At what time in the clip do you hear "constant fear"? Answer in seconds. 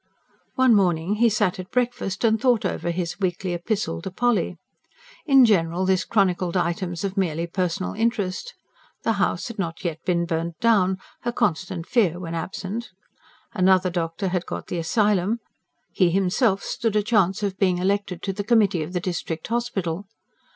11.31-12.19